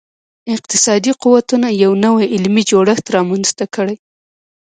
[0.55, 3.95] اقتصادي قوتونو یو نوی علمي جوړښت رامنځته کړي.